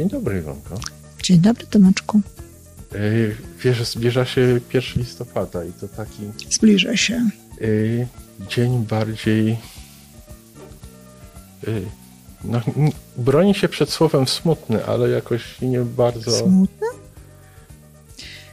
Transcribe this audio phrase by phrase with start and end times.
[0.00, 0.78] Dzień dobry, Iwonko.
[1.22, 2.20] Dzień dobry, Tomeczku.
[2.92, 7.30] Yy, wiesz, zbliża się 1 listopada i to taki Zbliża się.
[7.60, 8.06] yy,
[8.48, 9.58] dzień bardziej.
[11.66, 11.82] Yy,
[12.44, 12.60] no,
[13.16, 16.86] broni się przed słowem smutny, ale jakoś nie bardzo Smutne?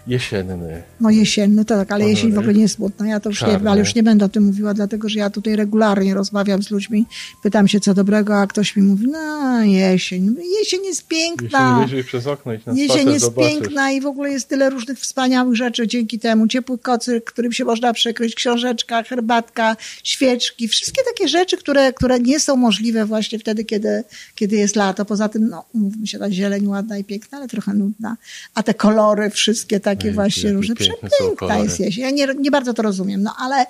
[0.07, 0.83] Jesienny.
[1.01, 3.07] No jesienny, tak, ale jesień w ogóle nie jest smutna.
[3.07, 5.55] Ja to już nie, ale już nie będę o tym mówiła, dlatego że ja tutaj
[5.55, 7.05] regularnie rozmawiam z ludźmi,
[7.43, 11.79] pytam się co dobrego, a ktoś mi mówi, no jesień, jesień jest piękna.
[11.79, 13.51] wyjrzyj przez okno i na Jesień jest zobaczysz.
[13.51, 16.47] piękna i w ogóle jest tyle różnych wspaniałych rzeczy dzięki temu.
[16.47, 22.39] Ciepły kocyk, którym się można przykryć, książeczka, herbatka, świeczki, wszystkie takie rzeczy, które, które nie
[22.39, 24.03] są możliwe właśnie wtedy, kiedy,
[24.35, 25.05] kiedy jest lato.
[25.05, 28.17] Poza tym, no, mówmy się, ta zieleń ładna i piękna, ale trochę nudna.
[28.55, 32.03] A te kolory wszystkie takie Ej, właśnie jakie różne, przepiękna jest jesień.
[32.03, 33.65] Ja nie, nie bardzo to rozumiem, no ale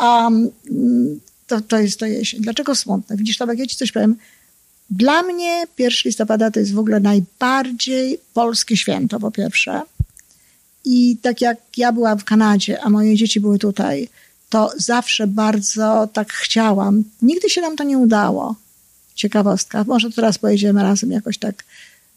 [0.00, 0.50] um,
[1.46, 2.40] to, to jest to jesień.
[2.40, 3.16] Dlaczego smutne?
[3.16, 4.16] Widzisz, Tomek, ja ci coś powiem.
[4.90, 9.82] Dla mnie 1 listopada to jest w ogóle najbardziej polskie święto, po pierwsze.
[10.84, 14.08] I tak jak ja byłam w Kanadzie, a moje dzieci były tutaj,
[14.50, 17.04] to zawsze bardzo tak chciałam.
[17.22, 18.56] Nigdy się nam to nie udało.
[19.14, 19.84] Ciekawostka.
[19.84, 21.64] Może teraz pojedziemy razem jakoś tak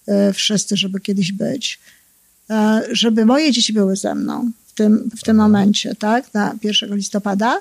[0.07, 1.79] e, wszyscy, żeby kiedyś być.
[2.49, 6.33] E, żeby moje dzieci były ze mną w tym, w tym momencie, tak?
[6.33, 7.59] Na 1 listopada,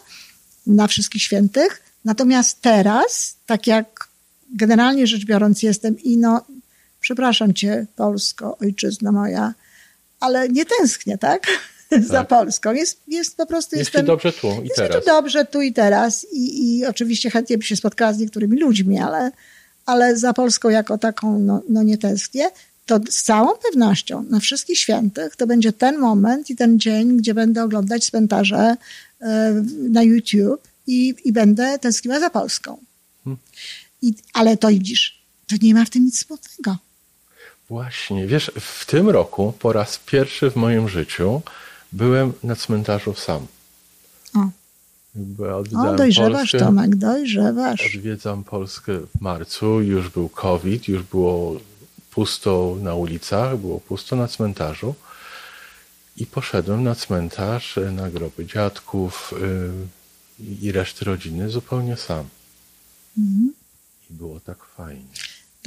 [0.67, 1.83] na wszystkich świętych.
[2.05, 4.09] Natomiast teraz, tak jak
[4.55, 6.45] generalnie rzecz biorąc jestem i no,
[7.01, 9.55] przepraszam cię, Polsko, ojczyzna moja,
[10.21, 11.47] ale nie tęsknię, tak?
[12.09, 12.29] Za Tak.
[12.29, 12.73] Polską.
[12.73, 14.07] Jest, jest po prostu Jest jestem.
[14.07, 15.05] dobrze tu i jest teraz.
[15.05, 16.27] tu dobrze tu i teraz.
[16.33, 19.31] I, I oczywiście chętnie bym się spotkała z niektórymi ludźmi, ale,
[19.87, 22.51] ale za Polską jako taką no, no nie tęsknię.
[22.87, 27.35] To z całą pewnością na wszystkich świętych to będzie ten moment i ten dzień, gdzie
[27.35, 28.77] będę oglądać cmentarze
[29.21, 32.79] e, na YouTube i, i będę tęskniła za Polską.
[33.25, 33.39] Hmm.
[34.03, 36.77] I, ale to widzisz, to nie ma w tym nic smutnego.
[37.69, 41.43] Właśnie, wiesz, w tym roku po raz pierwszy w moim życiu
[41.93, 43.47] byłem na cmentarzu sam.
[44.35, 47.97] O, o dojrzewasz, Polskę, Tomek, dojrzewasz.
[47.97, 51.61] Odwiedzam Polskę w marcu, już był COVID, już było
[52.17, 54.95] pusto na ulicach, było pusto na cmentarzu.
[56.17, 59.35] I poszedłem na cmentarz, y, na groby dziadków
[60.41, 62.25] y, i reszty rodziny zupełnie sam.
[63.19, 63.53] Mhm.
[64.11, 65.15] I było tak fajnie.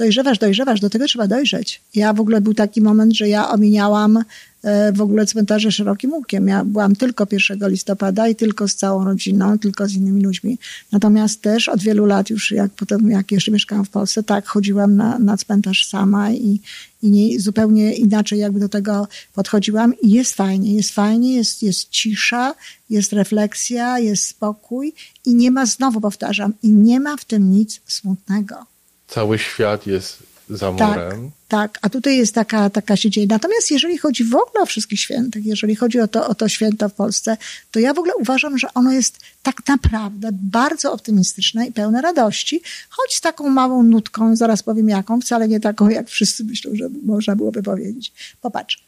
[0.00, 1.80] Dojrzewasz, dojrzewasz, do tego trzeba dojrzeć.
[1.94, 4.24] Ja w ogóle był taki moment, że ja ominiałam
[4.62, 6.48] e, w ogóle cmentarze szerokim łukiem.
[6.48, 10.58] Ja byłam tylko 1 listopada i tylko z całą rodziną, tylko z innymi ludźmi.
[10.92, 14.96] Natomiast też od wielu lat już, jak potem, jak jeszcze mieszkałam w Polsce, tak, chodziłam
[14.96, 16.60] na, na cmentarz sama i,
[17.02, 20.00] i nie, zupełnie inaczej jakby do tego podchodziłam.
[20.00, 22.54] I jest fajnie, jest fajnie, jest, jest cisza,
[22.90, 24.94] jest refleksja, jest spokój
[25.26, 28.70] i nie ma, znowu powtarzam, i nie ma w tym nic smutnego.
[29.10, 31.30] Cały świat jest za Tak, murem.
[31.48, 33.26] tak, a tutaj jest taka, taka się dzieje.
[33.30, 36.88] Natomiast jeżeli chodzi w ogóle o wszystkich świętych, jeżeli chodzi o to, o to święto
[36.88, 37.36] w Polsce,
[37.70, 42.62] to ja w ogóle uważam, że ono jest tak naprawdę bardzo optymistyczne i pełne radości,
[42.88, 46.88] choć z taką małą nutką, zaraz powiem jaką, wcale nie taką, jak wszyscy myślą, że
[47.02, 48.12] można byłoby powiedzieć.
[48.40, 48.84] Popatrz,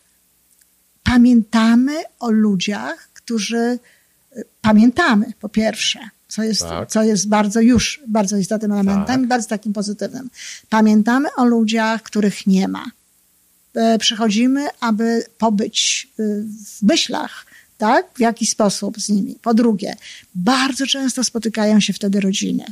[1.02, 3.78] pamiętamy o ludziach, którzy
[4.62, 5.98] pamiętamy, po pierwsze,
[6.32, 6.90] co jest, Tak.
[6.90, 9.22] co jest bardzo już bardzo istotnym elementem Tak.
[9.22, 10.30] i bardzo takim pozytywnym.
[10.68, 12.84] Pamiętamy o ludziach, których nie ma.
[13.74, 17.46] E, Przychodzimy, aby pobyć y, w myślach,
[17.78, 18.06] tak?
[18.14, 19.36] W jakiś sposób z nimi.
[19.42, 19.96] Po drugie,
[20.34, 22.64] bardzo często spotykają się wtedy rodziny.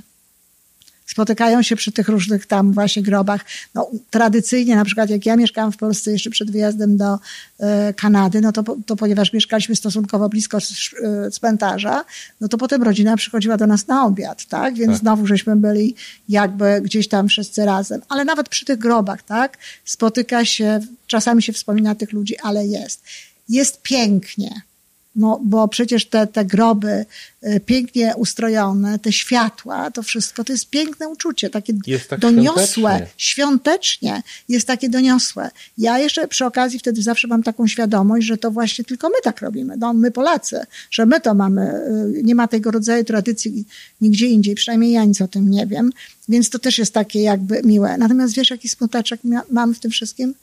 [1.11, 3.45] Spotykają się przy tych różnych tam właśnie grobach.
[3.75, 7.19] No, tradycyjnie, na przykład jak ja mieszkałam w Polsce jeszcze przed wyjazdem do
[7.61, 12.05] e, Kanady, no to, to ponieważ mieszkaliśmy stosunkowo blisko e, cmentarza,
[12.41, 14.75] no to potem rodzina przychodziła do nas na obiad, tak?
[14.75, 15.01] Więc Tak.
[15.01, 15.95] znowu żeśmy byli
[16.29, 18.03] jakby gdzieś tam wszyscy razem.
[18.09, 19.59] Ale nawet przy tych grobach, tak?
[19.85, 23.03] Spotyka się, czasami się wspomina tych ludzi, ale jest.
[23.49, 24.70] Jest pięknie.
[25.17, 27.07] No, bo przecież te, te groby
[27.45, 31.73] y, pięknie ustrojone, te światła, to wszystko, to jest piękne uczucie, takie
[32.09, 33.07] tak doniosłe, świątecznie.
[33.17, 35.51] świątecznie, jest takie doniosłe.
[35.79, 39.41] Ja jeszcze przy okazji wtedy zawsze mam taką świadomość, że to właśnie tylko my tak
[39.41, 40.61] robimy, no, my Polacy,
[40.91, 41.75] że my to mamy,
[42.17, 43.65] y, nie ma tego rodzaju tradycji
[44.01, 45.91] nigdzie indziej, przynajmniej ja nic o tym nie wiem,
[46.29, 47.99] więc to też jest takie jakby miłe.
[47.99, 49.21] Natomiast wiesz, jaki smuteczek
[49.51, 50.35] mam w tym wszystkim?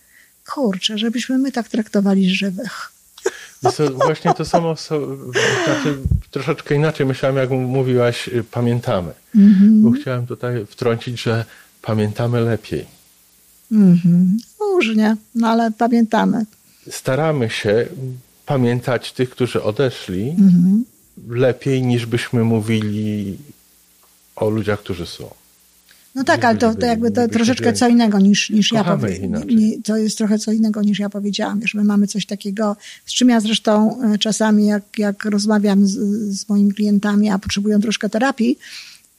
[0.54, 2.97] Kurczę, żebyśmy my tak traktowali żywych.
[3.62, 5.98] Co, właśnie to samo, znaczy,
[6.32, 9.12] troszeczkę inaczej myślałem, jak mówiłaś, y, pamiętamy.
[9.36, 9.82] Mhm.
[9.84, 11.46] Bo chciałem tutaj wtrącić, że
[11.82, 12.86] pamiętamy lepiej.
[13.72, 14.38] Mhm.
[14.60, 16.46] Różnie, no ale pamiętamy.
[16.90, 17.88] Staramy się
[18.46, 20.86] pamiętać tych, którzy odeszli, Mhm.
[21.30, 23.38] lepiej niż byśmy mówili
[24.36, 25.30] o ludziach, którzy są.
[26.18, 29.44] No tak, ale to, to jakby to troszeczkę co innego niż, niż ja powiedziałam.
[29.84, 31.60] To jest trochę co innego niż ja powiedziałam.
[31.60, 32.76] Wiesz, my mamy coś takiego,
[33.06, 35.92] z czym ja zresztą e, czasami jak, jak rozmawiam z,
[36.40, 38.58] z moimi klientami, a potrzebują troszkę terapii,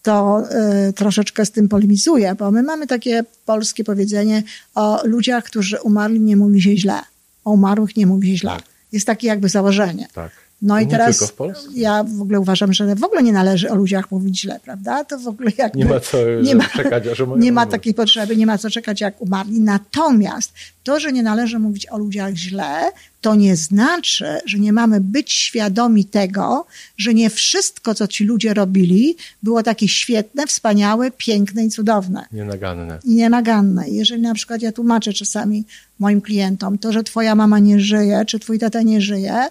[0.03, 0.43] to
[0.89, 4.43] y, troszeczkę z tym polemizuję, bo my mamy takie polskie powiedzenie
[4.75, 7.01] o ludziach, którzy umarli, nie mówi się źle.
[7.45, 8.51] O umarłych nie mówi się źle.
[8.51, 8.63] Tak.
[8.93, 10.09] Jest takie jakby założenie.
[10.15, 10.48] Tak.
[10.63, 11.33] No i teraz
[11.75, 15.05] ja w ogóle uważam, że w ogóle nie należy o ludziach mówić źle, prawda?
[15.05, 15.79] To w ogóle jakby...
[15.79, 19.01] Nie ma co nie ma, czekać, aż Nie ma takiej potrzeby, nie ma co czekać,
[19.01, 19.61] jak umarli.
[19.61, 20.53] Natomiast
[20.85, 22.91] to, że nie należy mówić o ludziach źle,
[23.21, 26.67] to nie znaczy, że nie mamy być świadomi tego,
[26.97, 32.25] że nie wszystko, co ci ludzie robili, było takie świetne, wspaniałe, piękne i cudowne.
[32.33, 32.99] Nienaganne.
[33.05, 33.89] I nienaganne.
[33.89, 35.65] Jeżeli na przykład ja tłumaczę czasami
[35.99, 39.49] moim klientom to, że twoja mama nie żyje, czy twój tata nie żyje,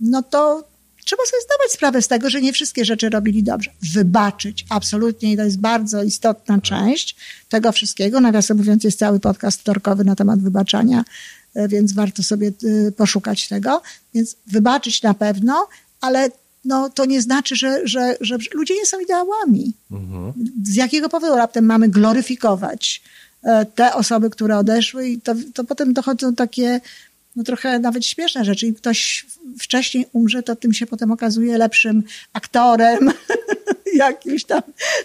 [0.00, 0.64] no to
[1.08, 3.70] trzeba sobie zdawać sprawę z tego, że nie wszystkie rzeczy robili dobrze.
[3.94, 7.16] Wybaczyć, absolutnie, i to jest bardzo istotna część
[7.48, 8.20] tego wszystkiego.
[8.20, 11.04] Nawiasem mówiąc, jest cały podcast wtorkowy na temat wybaczania,
[11.54, 13.82] e, więc warto sobie e, poszukać tego.
[14.14, 15.68] Więc wybaczyć na pewno,
[16.00, 16.30] ale
[16.64, 19.72] no, to nie znaczy, że, że, że ludzie nie są ideałami.
[19.90, 20.32] Mhm.
[20.64, 23.02] Z jakiego powodu raptem mamy gloryfikować
[23.42, 26.80] e, te osoby, które odeszły i to, to potem dochodzą takie
[27.36, 28.66] no trochę nawet śmieszne rzeczy.
[28.66, 29.26] I ktoś
[29.58, 32.02] wcześniej umrze, to tym się potem okazuje lepszym
[32.32, 33.12] aktorem,
[33.94, 34.62] jakimś tam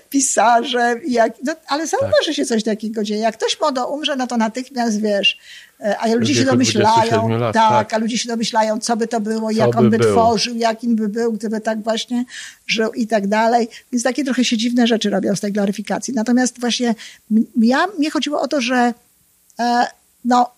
[0.09, 1.01] pisarzem.
[1.07, 2.35] Jak, no, ale zauważy tak.
[2.35, 3.21] się coś takiego dzieje.
[3.21, 5.37] Jak ktoś młodo umrze, no to natychmiast wiesz,
[5.79, 9.19] e, a ludzie się domyślają, lat, tak, tak, a ludzie się domyślają, co by to
[9.19, 12.25] było, co jak on by, by tworzył, jakim by był, gdyby tak właśnie
[12.67, 13.67] żył i tak dalej.
[13.91, 16.13] Więc takie trochę się dziwne rzeczy robią z tej gloryfikacji.
[16.13, 16.95] Natomiast właśnie
[17.61, 18.93] ja, mnie chodziło o to, że
[19.59, 19.87] e,
[20.25, 20.51] no,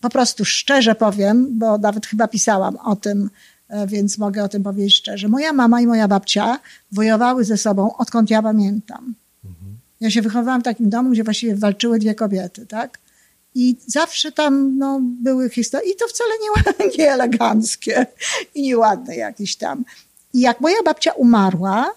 [0.00, 3.30] po prostu szczerze powiem, bo nawet chyba pisałam o tym,
[3.68, 5.28] e, więc mogę o tym powiedzieć szczerze.
[5.28, 6.58] Moja mama i moja babcia
[6.92, 9.14] wojowały ze sobą, odkąd ja pamiętam.
[10.00, 12.98] Ja się wychowałam w takim domu, gdzie właściwie walczyły dwie kobiety, tak?
[13.54, 18.06] I zawsze tam no, były historie, i to wcale nie, nie eleganckie
[18.54, 19.84] i nieładne jakieś tam.
[20.34, 21.90] I jak moja babcia umarła,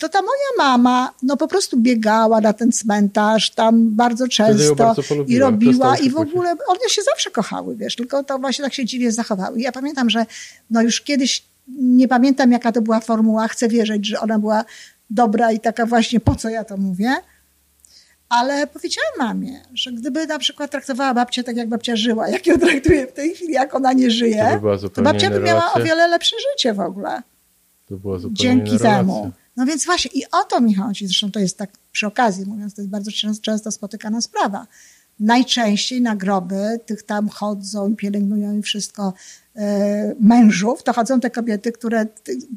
[0.00, 5.02] to ta moja mama no po prostu biegała na ten cmentarz tam bardzo często bardzo
[5.26, 8.84] i robiła i w ogóle one się zawsze kochały, wiesz, tylko to właśnie tak się
[8.84, 9.60] dziwnie zachowały.
[9.60, 10.26] Ja pamiętam, że
[10.70, 14.64] no już kiedyś, nie pamiętam jaka to była formuła, chcę wierzyć, że ona była
[15.10, 17.16] dobra i taka właśnie, po co ja to mówię,
[18.28, 22.58] ale powiedziałam mamie, że gdyby na przykład traktowała babcię tak, jak babcia żyła, jak ją
[22.58, 25.82] traktuje w tej chwili, jak ona nie żyje, to, by to babcia by miała o
[25.82, 27.22] wiele lepsze życie w ogóle.
[27.88, 29.32] To była zupełnie Dzięki temu.
[29.60, 31.06] No więc właśnie i o to mi chodzi.
[31.06, 33.10] Zresztą to jest tak przy okazji mówiąc, to jest bardzo
[33.42, 34.66] często spotykana sprawa.
[35.20, 39.12] Najczęściej na groby tych tam chodzą i pielęgnują i wszystko
[39.56, 42.06] e, mężów, to chodzą te kobiety, które,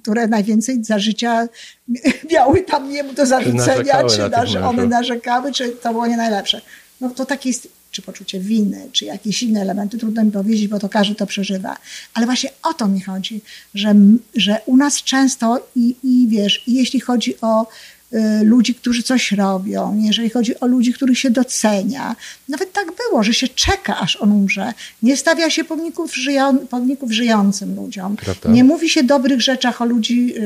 [0.01, 1.47] które najwięcej za życia
[2.31, 6.61] miały tam nie do zarzucenia, czy, na, czy one narzekały, czy to było nie najlepsze.
[7.01, 10.79] No to takie jest czy poczucie winy, czy jakieś inne elementy, trudno mi powiedzieć, bo
[10.79, 11.77] to każdy to przeżywa.
[12.13, 13.41] Ale właśnie o to mi chodzi,
[13.75, 13.95] że,
[14.35, 17.67] że u nas często i, i wiesz, i jeśli chodzi o
[18.13, 22.15] y, ludzi, którzy coś robią, jeżeli chodzi o ludzi, których się docenia.
[22.49, 24.73] Nawet tak było, że się czeka, aż on umrze.
[25.03, 28.15] Nie stawia się pomników, żyją, pomników żyjącym ludziom.
[28.15, 28.49] Prawda?
[28.49, 30.41] Nie mówi się dobrych rzeczach o ludzi y,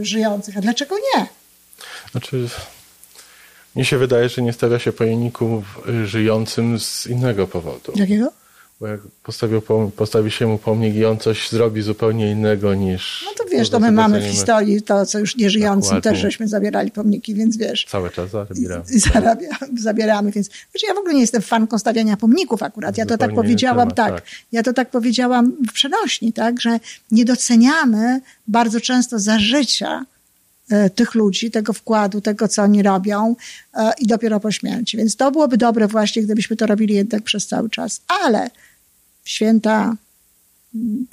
[0.00, 0.56] y, żyjących.
[0.56, 1.26] A dlaczego nie?
[2.12, 2.48] Znaczy,
[3.76, 7.92] mnie się wydaje, że nie stawia się pojemników żyjącym z innego powodu.
[7.94, 8.32] Jakiego?
[8.80, 9.62] Bo jak postawił,
[9.96, 13.24] postawi się mu pomnik i on coś zrobi zupełnie innego niż...
[13.26, 16.90] No to wiesz, to my mamy w historii to, co już nieżyjącym też żeśmy zabierali
[16.90, 17.86] pomniki, więc wiesz...
[17.88, 18.84] Cały czas zabieramy.
[18.86, 19.48] Zarabia,
[19.88, 20.50] zabieramy, więc...
[20.74, 22.98] Wiesz, ja w ogóle nie jestem fanką stawiania pomników akurat.
[22.98, 24.30] Ja to tak powiedziałam, temat, tak, tak.
[24.52, 26.80] Ja to tak powiedziałam w przenośni, tak, że
[27.10, 30.04] nie doceniamy bardzo często za życia
[30.94, 33.36] tych ludzi, tego wkładu, tego, co oni robią
[33.74, 34.96] e, i dopiero po śmierci.
[34.96, 38.00] Więc to byłoby dobre właśnie, gdybyśmy to robili jednak przez cały czas.
[38.24, 38.50] Ale
[39.24, 39.96] święta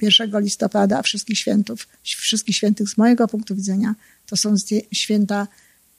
[0.02, 3.94] 1 mm, listopada, wszystkich świętów, wszystkich świętych z mojego punktu widzenia,
[4.26, 4.54] to są
[4.92, 5.46] święta,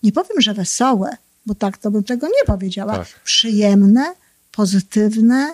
[0.03, 3.07] nie powiem, że wesołe, bo tak to bym tego nie powiedziała, tak.
[3.24, 4.13] przyjemne,
[4.51, 5.53] pozytywne,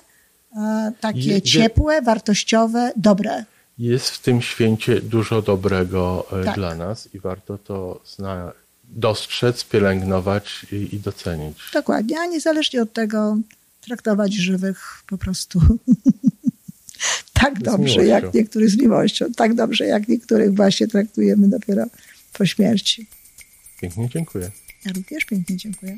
[0.57, 3.45] e, takie je, ciepłe, wartościowe, dobre
[3.81, 6.55] jest w tym święcie dużo dobrego e, tak.
[6.55, 8.51] dla nas i warto to zna,
[8.83, 11.57] dostrzec, pielęgnować i, i docenić.
[11.73, 13.37] Dokładnie, a niezależnie od tego
[13.81, 15.61] traktować żywych po prostu
[17.41, 21.85] tak dobrze, jak niektórych z miłością, tak dobrze, jak niektórych właśnie traktujemy dopiero
[22.33, 23.07] po śmierci.
[23.81, 24.51] Pięknie dziękuję.
[24.85, 25.97] Ja również pięknie dziękuję.